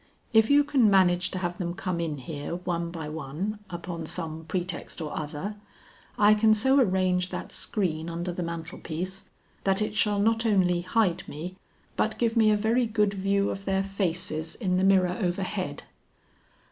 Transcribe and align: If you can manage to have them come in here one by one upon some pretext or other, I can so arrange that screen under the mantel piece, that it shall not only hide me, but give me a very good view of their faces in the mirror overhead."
If 0.33 0.49
you 0.49 0.63
can 0.63 0.89
manage 0.89 1.29
to 1.29 1.37
have 1.37 1.59
them 1.59 1.75
come 1.75 1.99
in 1.99 2.17
here 2.17 2.55
one 2.55 2.89
by 2.89 3.07
one 3.07 3.59
upon 3.69 4.07
some 4.07 4.45
pretext 4.45 4.99
or 4.99 5.15
other, 5.15 5.57
I 6.17 6.33
can 6.33 6.55
so 6.55 6.79
arrange 6.79 7.29
that 7.29 7.51
screen 7.51 8.09
under 8.09 8.33
the 8.33 8.41
mantel 8.41 8.79
piece, 8.79 9.25
that 9.63 9.79
it 9.79 9.93
shall 9.93 10.17
not 10.17 10.43
only 10.43 10.81
hide 10.81 11.21
me, 11.27 11.55
but 11.97 12.17
give 12.17 12.35
me 12.35 12.49
a 12.49 12.57
very 12.57 12.87
good 12.87 13.13
view 13.13 13.51
of 13.51 13.65
their 13.65 13.83
faces 13.83 14.55
in 14.55 14.77
the 14.77 14.83
mirror 14.83 15.15
overhead." 15.21 15.83